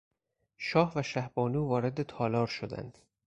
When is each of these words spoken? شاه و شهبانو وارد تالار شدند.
شاه 0.57 0.93
و 0.95 1.01
شهبانو 1.03 1.63
وارد 1.67 2.03
تالار 2.03 2.47
شدند. 2.47 2.97